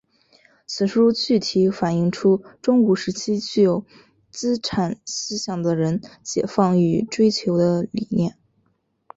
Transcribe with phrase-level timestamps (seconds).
[0.65, 3.85] 此书具体反映出中古时期具有
[4.31, 8.35] 资产思想的人解放与追求的理念。